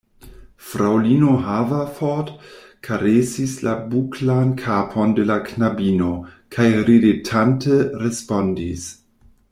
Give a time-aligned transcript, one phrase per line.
[0.67, 2.31] Fraŭlino Haverford
[2.87, 6.11] karesis la buklan kapon de la knabino,
[6.57, 8.93] kaj ridetante respondis: